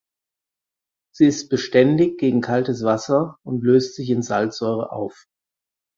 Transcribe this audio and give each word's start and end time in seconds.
Sie 1.13 1.27
ist 1.27 1.49
beständig 1.49 2.17
gegen 2.19 2.41
kaltes 2.41 2.83
Wasser 2.83 3.37
und 3.45 3.61
löst 3.63 3.93
sich 3.93 4.09
in 4.09 4.23
Salzsäure 4.23 4.91
auf. 4.91 5.27